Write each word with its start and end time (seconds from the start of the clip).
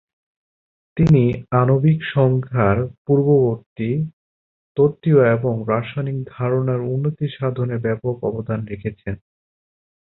তিনি 0.97 1.23
আণবিক 1.53 1.99
সংখ্যার 2.13 2.77
পূর্ববর্তী 3.05 3.91
তত্ত্বীয় 4.77 5.21
এবং 5.35 5.53
রাসায়নিক 5.67 6.17
ধারণার 6.33 6.81
উন্নতি 6.87 7.25
সাধনে 7.35 7.75
ব্যাপক 7.85 8.15
অবদান 8.29 8.59
রেখেছেন। 8.65 9.15